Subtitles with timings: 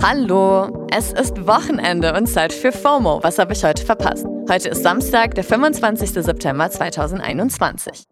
[0.00, 3.20] Hallo, es ist Wochenende und Zeit für FOMO.
[3.24, 4.24] Was habe ich heute verpasst?
[4.48, 6.10] Heute ist Samstag, der 25.
[6.12, 8.04] September 2021.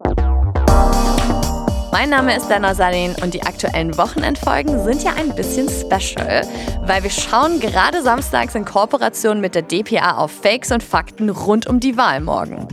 [1.93, 6.45] Mein Name ist Dana Salin und die aktuellen Wochenendfolgen sind ja ein bisschen special,
[6.81, 11.67] weil wir schauen gerade samstags in Kooperation mit der DPA auf Fakes und Fakten rund
[11.67, 12.67] um die Wahl morgen.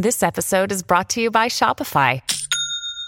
[0.00, 2.22] This episode is brought to you by Shopify.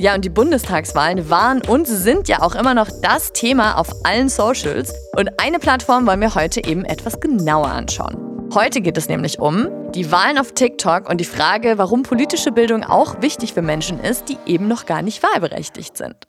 [0.00, 4.28] Ja, und die Bundestagswahlen waren und sind ja auch immer noch das Thema auf allen
[4.28, 4.94] Socials.
[5.16, 8.16] Und eine Plattform wollen wir heute eben etwas genauer anschauen.
[8.54, 9.66] Heute geht es nämlich um
[9.96, 14.28] die Wahlen auf TikTok und die Frage, warum politische Bildung auch wichtig für Menschen ist,
[14.28, 16.27] die eben noch gar nicht wahlberechtigt sind.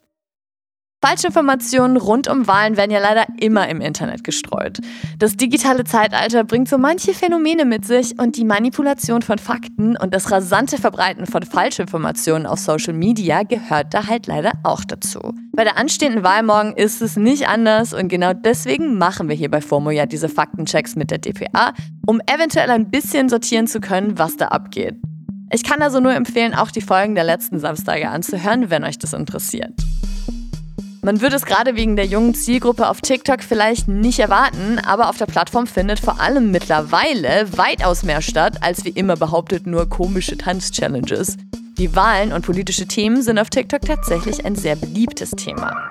[1.01, 4.79] Falschinformationen rund um Wahlen werden ja leider immer im Internet gestreut.
[5.17, 10.13] Das digitale Zeitalter bringt so manche Phänomene mit sich und die Manipulation von Fakten und
[10.13, 15.33] das rasante Verbreiten von Falschinformationen auf Social Media gehört da halt leider auch dazu.
[15.53, 19.49] Bei der anstehenden Wahl morgen ist es nicht anders und genau deswegen machen wir hier
[19.49, 21.73] bei FOMO ja diese Faktenchecks mit der DPA,
[22.07, 24.95] um eventuell ein bisschen sortieren zu können, was da abgeht.
[25.49, 29.13] Ich kann also nur empfehlen, auch die Folgen der letzten Samstage anzuhören, wenn euch das
[29.13, 29.71] interessiert.
[31.01, 35.17] Man würde es gerade wegen der jungen Zielgruppe auf TikTok vielleicht nicht erwarten, aber auf
[35.17, 40.37] der Plattform findet vor allem mittlerweile weitaus mehr statt, als wie immer behauptet nur komische
[40.37, 41.37] Tanz-Challenges.
[41.77, 45.89] Die Wahlen und politische Themen sind auf TikTok tatsächlich ein sehr beliebtes Thema.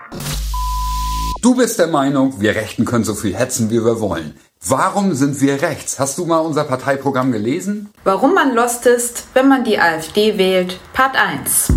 [1.40, 4.34] Du bist der Meinung, wir Rechten können so viel hetzen, wie wir wollen.
[4.66, 5.98] Warum sind wir rechts?
[5.98, 7.88] Hast du mal unser Parteiprogramm gelesen?
[8.04, 11.72] Warum man lost ist, wenn man die AfD wählt, Part 1.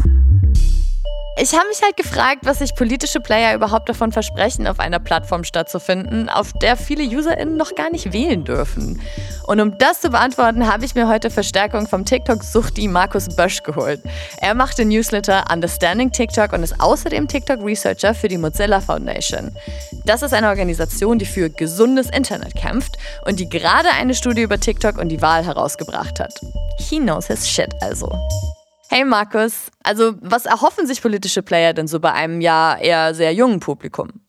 [1.37, 5.45] Ich habe mich halt gefragt, was sich politische Player überhaupt davon versprechen, auf einer Plattform
[5.45, 9.02] stattzufinden, auf der viele UserInnen noch gar nicht wählen dürfen.
[9.47, 14.02] Und um das zu beantworten, habe ich mir heute Verstärkung vom TikTok-Suchti Markus Bösch geholt.
[14.42, 19.55] Er macht den Newsletter Understanding TikTok und ist außerdem TikTok-Researcher für die Mozilla Foundation.
[20.05, 24.59] Das ist eine Organisation, die für gesundes Internet kämpft und die gerade eine Studie über
[24.59, 26.33] TikTok und die Wahl herausgebracht hat.
[26.77, 28.11] He knows his shit also.
[28.94, 33.34] Hey Markus, also was erhoffen sich politische Player denn so bei einem ja eher sehr
[33.34, 34.20] jungen Publikum?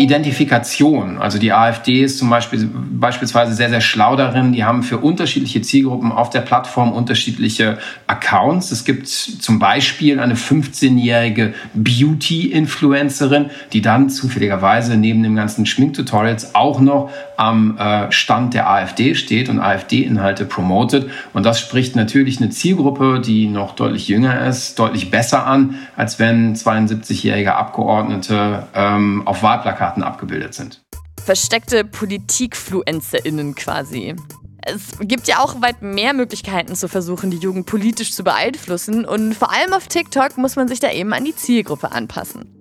[0.00, 1.18] Identifikation.
[1.18, 4.54] Also die AfD ist zum Beispiel beispielsweise sehr, sehr schlau darin.
[4.54, 8.70] Die haben für unterschiedliche Zielgruppen auf der Plattform unterschiedliche Accounts.
[8.70, 16.80] Es gibt zum Beispiel eine 15-jährige Beauty-Influencerin, die dann zufälligerweise neben den ganzen Schminktutorials auch
[16.80, 21.10] noch am äh, Stand der AfD steht und AfD-Inhalte promotet.
[21.34, 26.18] Und das spricht natürlich eine Zielgruppe, die noch deutlich jünger ist, deutlich besser an, als
[26.18, 30.82] wenn 72-jährige Abgeordnete ähm, auf Wahlplakaten Plakaten abgebildet sind.
[31.24, 34.16] Versteckte PolitikfluencerInnen quasi.
[34.62, 39.34] Es gibt ja auch weit mehr Möglichkeiten zu versuchen, die Jugend politisch zu beeinflussen und
[39.34, 42.56] vor allem auf TikTok muss man sich da eben an die Zielgruppe anpassen.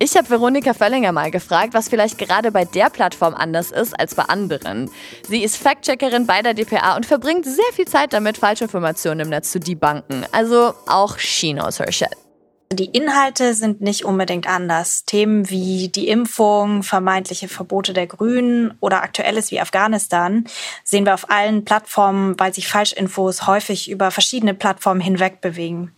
[0.00, 4.16] Ich habe Veronika Völlinger mal gefragt, was vielleicht gerade bei der Plattform anders ist als
[4.16, 4.90] bei anderen.
[5.28, 9.52] Sie ist Fact-Checkerin bei der DPA und verbringt sehr viel Zeit damit, Falschinformationen im Netz
[9.52, 10.26] zu debunken.
[10.32, 12.23] Also auch she knows her shit.
[12.72, 15.04] Die Inhalte sind nicht unbedingt anders.
[15.04, 20.44] Themen wie die Impfung, vermeintliche Verbote der Grünen oder Aktuelles wie Afghanistan
[20.82, 25.92] sehen wir auf allen Plattformen, weil sich Falschinfos häufig über verschiedene Plattformen hinweg bewegen.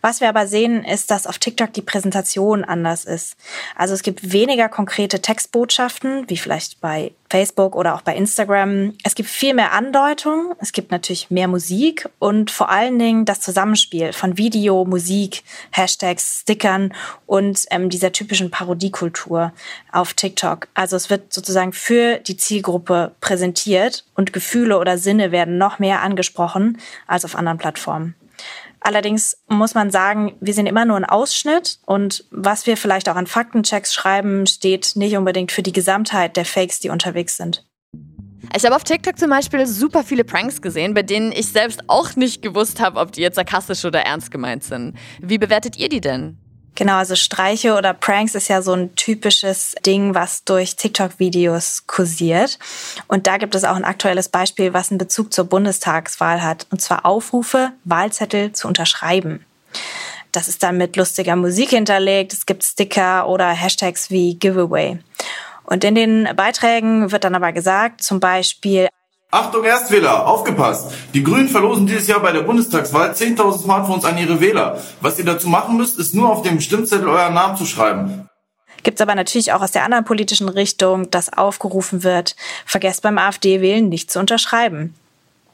[0.00, 3.36] Was wir aber sehen, ist, dass auf TikTok die Präsentation anders ist.
[3.74, 8.94] Also es gibt weniger konkrete Textbotschaften, wie vielleicht bei Facebook oder auch bei Instagram.
[9.02, 13.40] Es gibt viel mehr Andeutung, es gibt natürlich mehr Musik und vor allen Dingen das
[13.40, 15.42] Zusammenspiel von Video, Musik,
[15.72, 16.94] Hashtags, Stickern
[17.26, 19.52] und ähm, dieser typischen Parodiekultur
[19.92, 20.68] auf TikTok.
[20.74, 26.02] Also es wird sozusagen für die Zielgruppe präsentiert und Gefühle oder Sinne werden noch mehr
[26.02, 28.14] angesprochen als auf anderen Plattformen.
[28.80, 33.16] Allerdings muss man sagen, wir sind immer nur ein Ausschnitt und was wir vielleicht auch
[33.16, 37.64] an Faktenchecks schreiben, steht nicht unbedingt für die Gesamtheit der Fakes, die unterwegs sind.
[38.56, 42.16] Ich habe auf TikTok zum Beispiel super viele Pranks gesehen, bei denen ich selbst auch
[42.16, 44.96] nicht gewusst habe, ob die jetzt sarkastisch oder ernst gemeint sind.
[45.20, 46.38] Wie bewertet ihr die denn?
[46.74, 52.58] Genau, also Streiche oder Pranks ist ja so ein typisches Ding, was durch TikTok-Videos kursiert.
[53.08, 56.66] Und da gibt es auch ein aktuelles Beispiel, was einen Bezug zur Bundestagswahl hat.
[56.70, 59.44] Und zwar Aufrufe, Wahlzettel zu unterschreiben.
[60.30, 62.32] Das ist dann mit lustiger Musik hinterlegt.
[62.32, 64.98] Es gibt Sticker oder Hashtags wie Giveaway.
[65.64, 68.88] Und in den Beiträgen wird dann aber gesagt, zum Beispiel,
[69.30, 70.90] Achtung Erstwähler, aufgepasst!
[71.12, 74.82] Die Grünen verlosen dieses Jahr bei der Bundestagswahl 10.000 Smartphones an ihre Wähler.
[75.02, 78.30] Was ihr dazu machen müsst, ist nur auf dem Stimmzettel euren Namen zu schreiben.
[78.84, 83.18] Gibt es aber natürlich auch aus der anderen politischen Richtung, dass aufgerufen wird, vergesst beim
[83.18, 84.94] AfD-Wählen nicht zu unterschreiben.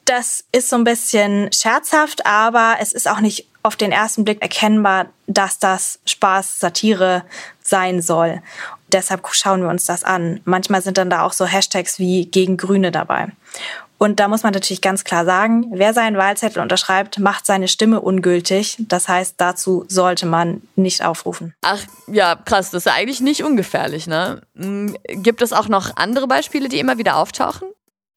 [0.05, 4.41] Das ist so ein bisschen scherzhaft, aber es ist auch nicht auf den ersten Blick
[4.41, 7.25] erkennbar, dass das Spaß, Satire
[7.61, 8.41] sein soll.
[8.95, 10.41] Deshalb schauen wir uns das an.
[10.45, 13.33] Manchmal sind dann da auch so Hashtags wie gegen Grüne dabei.
[13.99, 18.01] Und da muss man natürlich ganz klar sagen, wer seinen Wahlzettel unterschreibt, macht seine Stimme
[18.01, 18.77] ungültig.
[18.79, 21.55] Das heißt, dazu sollte man nicht aufrufen.
[21.63, 24.43] Ach ja, krass, das ist ja eigentlich nicht ungefährlich, ne?
[24.57, 27.67] Hm, gibt es auch noch andere Beispiele, die immer wieder auftauchen?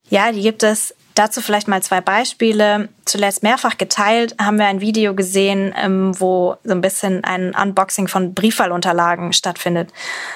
[0.09, 0.93] Ja, die gibt es.
[1.17, 2.89] Dazu vielleicht mal zwei Beispiele.
[3.03, 8.07] Zuletzt mehrfach geteilt haben wir ein Video gesehen, ähm, wo so ein bisschen ein Unboxing
[8.07, 9.89] von Briefwahlunterlagen stattfindet.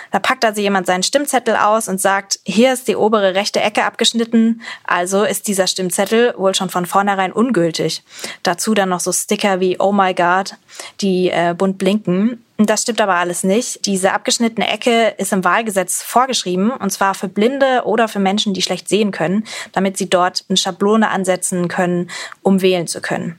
[0.09, 3.83] Da packt also jemand seinen Stimmzettel aus und sagt, hier ist die obere rechte Ecke
[3.83, 8.01] abgeschnitten, also ist dieser Stimmzettel wohl schon von vornherein ungültig.
[8.41, 10.55] Dazu dann noch so Sticker wie Oh my God,
[10.99, 12.43] die äh, bunt blinken.
[12.65, 13.85] Das stimmt aber alles nicht.
[13.85, 18.61] Diese abgeschnittene Ecke ist im Wahlgesetz vorgeschrieben, und zwar für Blinde oder für Menschen, die
[18.61, 22.09] schlecht sehen können, damit sie dort eine Schablone ansetzen können,
[22.41, 23.37] um wählen zu können.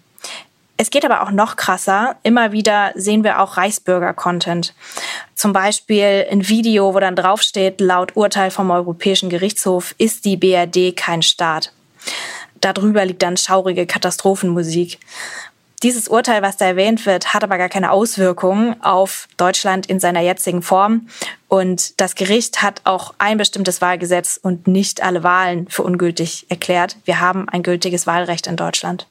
[0.76, 2.16] Es geht aber auch noch krasser.
[2.22, 4.74] Immer wieder sehen wir auch Reichsbürger-Content.
[5.34, 10.96] Zum Beispiel ein Video, wo dann draufsteht, laut Urteil vom Europäischen Gerichtshof ist die BRD
[10.96, 11.72] kein Staat.
[12.60, 14.98] Darüber liegt dann schaurige Katastrophenmusik.
[15.82, 20.20] Dieses Urteil, was da erwähnt wird, hat aber gar keine Auswirkungen auf Deutschland in seiner
[20.20, 21.08] jetzigen Form.
[21.48, 26.96] Und das Gericht hat auch ein bestimmtes Wahlgesetz und nicht alle Wahlen für ungültig erklärt.
[27.04, 29.08] Wir haben ein gültiges Wahlrecht in Deutschland.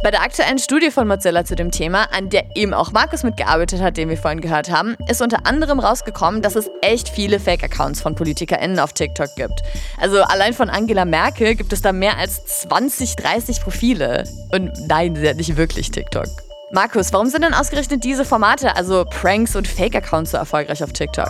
[0.00, 3.80] Bei der aktuellen Studie von Mozilla zu dem Thema, an der eben auch Markus mitgearbeitet
[3.80, 8.00] hat, den wir vorhin gehört haben, ist unter anderem rausgekommen, dass es echt viele Fake-Accounts
[8.00, 9.62] von PolitikerInnen auf TikTok gibt.
[10.00, 14.22] Also allein von Angela Merkel gibt es da mehr als 20, 30 Profile.
[14.52, 16.28] Und nein, sie hat nicht wirklich TikTok.
[16.70, 21.28] Markus, warum sind denn ausgerechnet diese Formate, also Pranks und Fake-Accounts, so erfolgreich auf TikTok?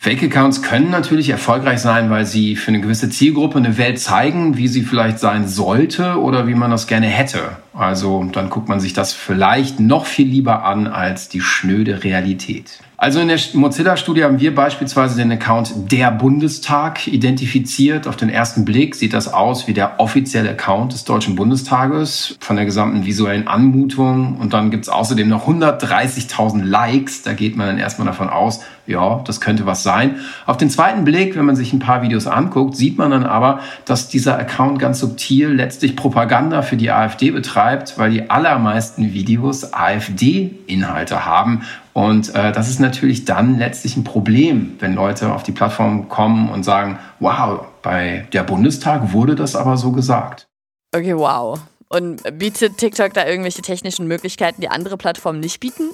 [0.00, 4.68] Fake-Accounts können natürlich erfolgreich sein, weil sie für eine gewisse Zielgruppe eine Welt zeigen, wie
[4.68, 7.56] sie vielleicht sein sollte oder wie man das gerne hätte.
[7.74, 12.78] Also dann guckt man sich das vielleicht noch viel lieber an als die schnöde Realität.
[13.00, 18.08] Also in der Mozilla-Studie haben wir beispielsweise den Account Der Bundestag identifiziert.
[18.08, 22.56] Auf den ersten Blick sieht das aus wie der offizielle Account des Deutschen Bundestages von
[22.56, 24.36] der gesamten visuellen Anmutung.
[24.38, 27.22] Und dann gibt's außerdem noch 130.000 Likes.
[27.22, 30.16] Da geht man dann erstmal davon aus, ja, das könnte was sein.
[30.46, 33.60] Auf den zweiten Blick, wenn man sich ein paar Videos anguckt, sieht man dann aber,
[33.84, 39.72] dass dieser Account ganz subtil letztlich Propaganda für die AfD betreibt, weil die allermeisten Videos
[39.72, 41.62] AfD-Inhalte haben
[41.98, 46.48] und äh, das ist natürlich dann letztlich ein Problem, wenn Leute auf die Plattform kommen
[46.48, 50.46] und sagen, wow, bei der Bundestag wurde das aber so gesagt.
[50.94, 51.58] Okay, wow.
[51.88, 55.90] Und bietet TikTok da irgendwelche technischen Möglichkeiten, die andere Plattformen nicht bieten?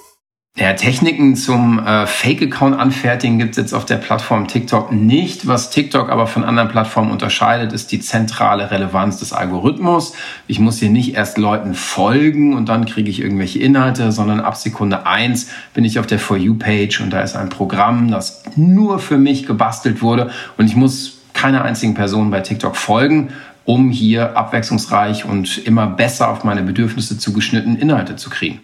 [0.56, 5.48] Ja, Techniken zum äh, Fake-Account anfertigen gibt es jetzt auf der Plattform TikTok nicht.
[5.48, 10.12] Was TikTok aber von anderen Plattformen unterscheidet, ist die zentrale Relevanz des Algorithmus.
[10.46, 14.54] Ich muss hier nicht erst Leuten folgen und dann kriege ich irgendwelche Inhalte, sondern ab
[14.54, 19.00] Sekunde eins bin ich auf der For You-Page und da ist ein Programm, das nur
[19.00, 23.30] für mich gebastelt wurde und ich muss keiner einzigen Person bei TikTok folgen,
[23.64, 28.60] um hier abwechslungsreich und immer besser auf meine Bedürfnisse zugeschnitten Inhalte zu kriegen.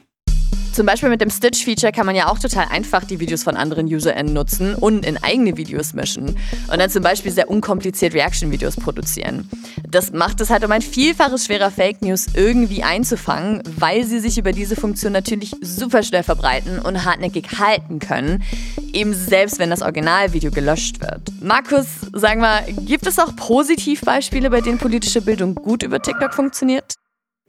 [0.72, 3.86] Zum Beispiel mit dem Stitch-Feature kann man ja auch total einfach die Videos von anderen
[3.86, 6.36] UserInnen nutzen und in eigene Videos mischen.
[6.70, 9.50] Und dann zum Beispiel sehr unkompliziert Reaction-Videos produzieren.
[9.88, 14.38] Das macht es halt um ein Vielfaches schwerer, Fake News irgendwie einzufangen, weil sie sich
[14.38, 18.44] über diese Funktion natürlich super schnell verbreiten und hartnäckig halten können.
[18.92, 21.22] Eben selbst wenn das Originalvideo gelöscht wird.
[21.42, 26.94] Markus, sag mal, gibt es auch Positivbeispiele, bei denen politische Bildung gut über TikTok funktioniert?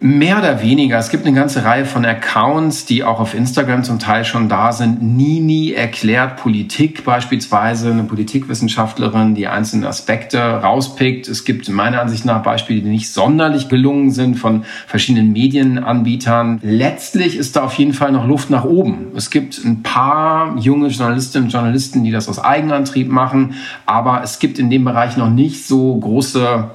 [0.03, 0.97] Mehr oder weniger.
[0.97, 4.71] Es gibt eine ganze Reihe von Accounts, die auch auf Instagram zum Teil schon da
[4.71, 4.99] sind.
[4.99, 11.27] Nini erklärt Politik beispielsweise, eine Politikwissenschaftlerin, die einzelne Aspekte rauspickt.
[11.27, 16.59] Es gibt meiner Ansicht nach Beispiele, die nicht sonderlich gelungen sind von verschiedenen Medienanbietern.
[16.63, 19.11] Letztlich ist da auf jeden Fall noch Luft nach oben.
[19.15, 23.53] Es gibt ein paar junge Journalistinnen und Journalisten, die das aus Eigenantrieb machen,
[23.85, 26.71] aber es gibt in dem Bereich noch nicht so große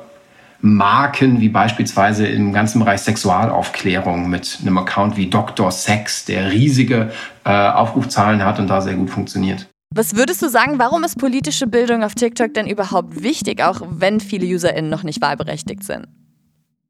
[0.61, 5.71] Marken wie beispielsweise im ganzen Bereich Sexualaufklärung mit einem Account wie Dr.
[5.71, 7.11] Sex, der riesige
[7.45, 9.69] äh, Aufrufzahlen hat und da sehr gut funktioniert.
[9.95, 14.21] Was würdest du sagen, warum ist politische Bildung auf TikTok denn überhaupt wichtig, auch wenn
[14.21, 16.09] viele UserInnen noch nicht wahlberechtigt sind?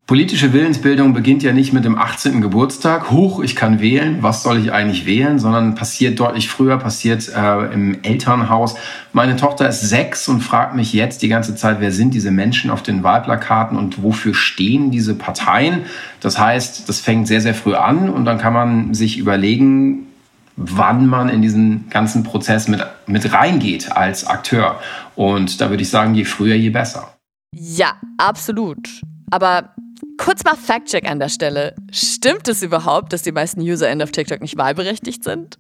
[0.07, 2.41] Politische Willensbildung beginnt ja nicht mit dem 18.
[2.41, 3.11] Geburtstag.
[3.11, 4.19] Huch, ich kann wählen.
[4.21, 5.41] Was soll ich eigentlich wählen?
[5.41, 8.77] Sondern passiert deutlich früher, passiert äh, im Elternhaus.
[9.13, 12.71] Meine Tochter ist sechs und fragt mich jetzt die ganze Zeit, wer sind diese Menschen
[12.71, 15.87] auf den Wahlplakaten und wofür stehen diese Parteien?
[16.21, 20.07] Das heißt, das fängt sehr, sehr früh an und dann kann man sich überlegen,
[20.55, 24.79] wann man in diesen ganzen Prozess mit, mit reingeht als Akteur.
[25.17, 27.17] Und da würde ich sagen, je früher, je besser.
[27.53, 29.01] Ja, absolut.
[29.33, 29.75] Aber
[30.19, 31.75] Kurz mal Fact-Check an der Stelle.
[31.91, 35.59] Stimmt es überhaupt, dass die meisten UserInnen auf TikTok nicht wahlberechtigt sind?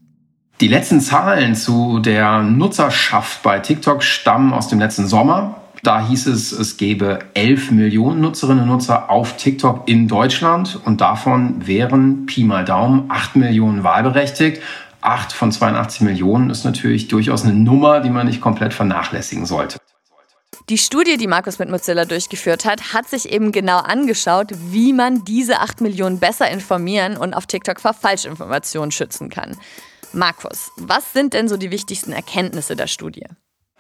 [0.61, 5.61] Die letzten Zahlen zu der Nutzerschaft bei TikTok stammen aus dem letzten Sommer.
[5.83, 11.01] Da hieß es, es gäbe 11 Millionen Nutzerinnen und Nutzer auf TikTok in Deutschland und
[11.03, 14.63] davon wären Pi mal Daumen 8 Millionen wahlberechtigt.
[15.03, 19.79] 8 von 82 Millionen ist natürlich durchaus eine Nummer, die man nicht komplett vernachlässigen sollte.
[20.69, 25.25] Die Studie, die Markus mit Mozilla durchgeführt hat, hat sich eben genau angeschaut, wie man
[25.25, 29.57] diese 8 Millionen besser informieren und auf TikTok vor Falschinformationen schützen kann.
[30.13, 33.27] Markus, was sind denn so die wichtigsten Erkenntnisse der Studie?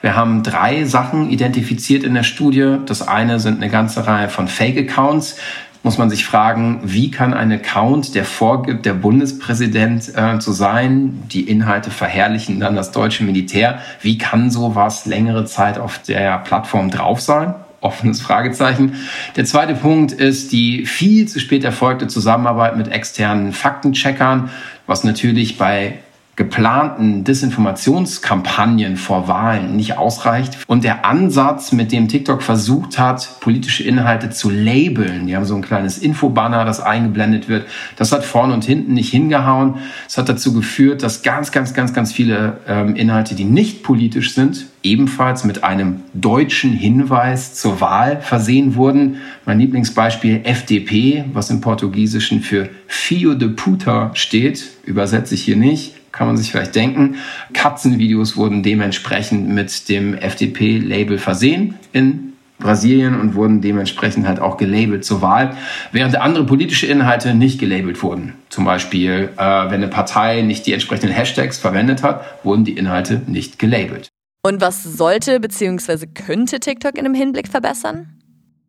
[0.00, 2.76] Wir haben drei Sachen identifiziert in der Studie.
[2.86, 5.38] Das eine sind eine ganze Reihe von Fake-Accounts,
[5.86, 11.22] muss man sich fragen, wie kann ein Account, der vorgibt, der Bundespräsident äh, zu sein,
[11.30, 16.90] die Inhalte verherrlichen dann das deutsche Militär, wie kann sowas längere Zeit auf der Plattform
[16.90, 17.54] drauf sein?
[17.82, 18.96] offenes Fragezeichen.
[19.36, 24.50] Der zweite Punkt ist die viel zu spät erfolgte Zusammenarbeit mit externen Faktencheckern,
[24.88, 25.98] was natürlich bei
[26.36, 30.58] geplanten Desinformationskampagnen vor Wahlen nicht ausreicht.
[30.66, 35.56] Und der Ansatz, mit dem TikTok versucht hat, politische Inhalte zu labeln, die haben so
[35.56, 37.66] ein kleines Infobanner, das eingeblendet wird,
[37.96, 39.76] das hat vorne und hinten nicht hingehauen.
[40.06, 44.34] Es hat dazu geführt, dass ganz, ganz, ganz, ganz viele ähm, Inhalte, die nicht politisch
[44.34, 49.16] sind, ebenfalls mit einem deutschen Hinweis zur Wahl versehen wurden.
[49.46, 55.95] Mein Lieblingsbeispiel FDP, was im Portugiesischen für Fio de Puta steht, übersetze ich hier nicht
[56.16, 57.16] kann man sich vielleicht denken.
[57.52, 65.04] Katzenvideos wurden dementsprechend mit dem FDP-Label versehen in Brasilien und wurden dementsprechend halt auch gelabelt
[65.04, 65.54] zur Wahl,
[65.92, 68.32] während andere politische Inhalte nicht gelabelt wurden.
[68.48, 73.20] Zum Beispiel, äh, wenn eine Partei nicht die entsprechenden Hashtags verwendet hat, wurden die Inhalte
[73.26, 74.08] nicht gelabelt.
[74.42, 76.06] Und was sollte bzw.
[76.06, 78.15] könnte TikTok in dem Hinblick verbessern?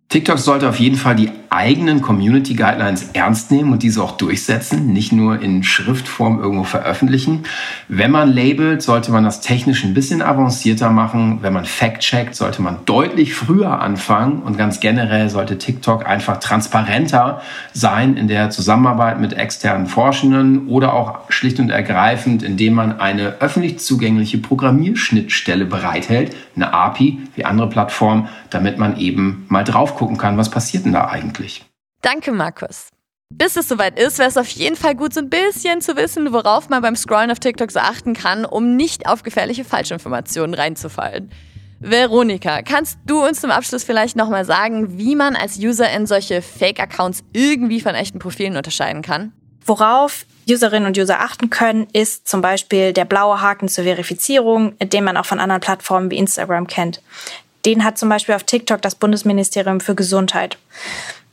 [0.10, 4.94] TikTok sollte auf jeden Fall die eigenen Community Guidelines ernst nehmen und diese auch durchsetzen,
[4.94, 7.44] nicht nur in Schriftform irgendwo veröffentlichen.
[7.90, 11.40] Wenn man labelt, sollte man das technisch ein bisschen avancierter machen.
[11.42, 17.42] Wenn man fact-checkt, sollte man deutlich früher anfangen und ganz generell sollte TikTok einfach transparenter
[17.74, 23.42] sein in der Zusammenarbeit mit externen Forschenden oder auch schlicht und ergreifend, indem man eine
[23.42, 30.18] öffentlich zugängliche Programmierschnittstelle bereithält, eine API wie andere Plattformen, damit man eben mal drauf gucken
[30.18, 31.66] kann, was passiert denn da eigentlich.
[32.02, 32.90] Danke, Markus.
[33.30, 36.32] Bis es soweit ist, wäre es auf jeden Fall gut, so ein bisschen zu wissen,
[36.32, 41.32] worauf man beim Scrollen auf TikTok so achten kann, um nicht auf gefährliche Falschinformationen reinzufallen.
[41.80, 46.42] Veronika, kannst du uns zum Abschluss vielleicht nochmal sagen, wie man als User in solche
[46.42, 49.34] Fake-Accounts irgendwie von echten Profilen unterscheiden kann?
[49.66, 55.04] Worauf Userinnen und User achten können, ist zum Beispiel der blaue Haken zur Verifizierung, den
[55.04, 57.02] man auch von anderen Plattformen wie Instagram kennt.
[57.68, 60.58] Den hat zum Beispiel auf TikTok das Bundesministerium für Gesundheit.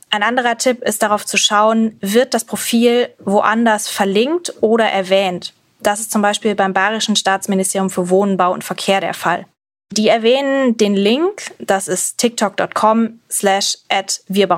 [0.09, 5.53] Ein anderer Tipp ist darauf zu schauen, wird das Profil woanders verlinkt oder erwähnt.
[5.79, 9.45] Das ist zum Beispiel beim Bayerischen Staatsministerium für Wohnen, Bau und Verkehr der Fall.
[9.91, 14.49] Die erwähnen den Link, das ist tiktok.com slash at wir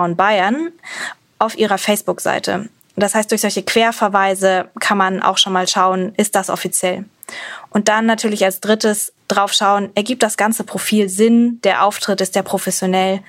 [1.37, 2.69] auf ihrer Facebook-Seite.
[2.95, 7.05] Das heißt, durch solche Querverweise kann man auch schon mal schauen, ist das offiziell.
[7.69, 12.35] Und dann natürlich als drittes drauf schauen, ergibt das ganze Profil Sinn, der Auftritt ist
[12.35, 13.21] der professionell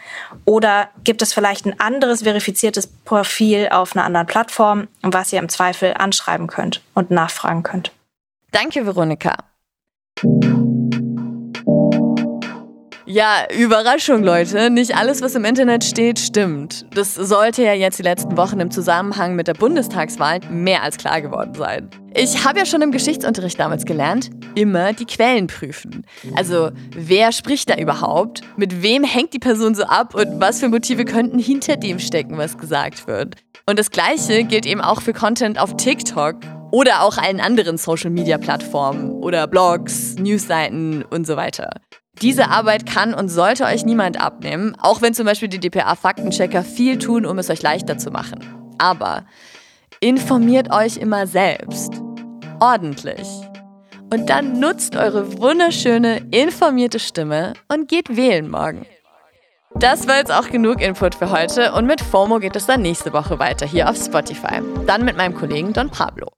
[0.45, 5.49] oder gibt es vielleicht ein anderes verifiziertes Profil auf einer anderen Plattform, was ihr im
[5.49, 7.93] Zweifel anschreiben könnt und nachfragen könnt.
[8.51, 9.37] Danke, Veronika.
[13.11, 14.69] Ja, Überraschung, Leute.
[14.69, 16.85] Nicht alles, was im Internet steht, stimmt.
[16.95, 21.23] Das sollte ja jetzt die letzten Wochen im Zusammenhang mit der Bundestagswahl mehr als klar
[21.23, 21.89] geworden sein.
[22.13, 26.05] Ich habe ja schon im Geschichtsunterricht damals gelernt, immer die Quellen prüfen.
[26.37, 28.43] Also, wer spricht da überhaupt?
[28.59, 30.15] Mit wem hängt die Person so ab?
[30.15, 33.37] Und was für Motive könnten hinter dem stecken, was gesagt wird?
[33.65, 36.37] Und das Gleiche gilt eben auch für Content auf TikTok
[36.73, 41.71] oder auch allen anderen Social-Media-Plattformen oder Blogs, Newsseiten und so weiter.
[42.23, 46.99] Diese Arbeit kann und sollte euch niemand abnehmen, auch wenn zum Beispiel die DPA-Faktenchecker viel
[46.99, 48.41] tun, um es euch leichter zu machen.
[48.79, 49.25] Aber
[50.01, 52.03] informiert euch immer selbst.
[52.61, 53.29] Ordentlich.
[54.13, 58.87] Und dann nutzt eure wunderschöne, informierte Stimme und geht wählen morgen.
[59.75, 63.13] Das war jetzt auch genug Input für heute und mit FOMO geht es dann nächste
[63.13, 64.63] Woche weiter hier auf Spotify.
[64.87, 66.38] Dann mit meinem Kollegen Don Pablo.